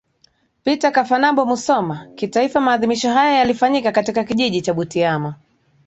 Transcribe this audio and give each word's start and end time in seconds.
Peter 0.63 0.91
Kafanabo 0.91 1.45
Musoma 1.45 2.07
Kitaifa 2.15 2.59
maadhimisho 2.61 3.13
haya 3.13 3.33
yalifanyika 3.37 3.91
katika 3.91 4.23
Kijiji 4.23 4.61
cha 4.61 4.73
Butiama 4.73 5.35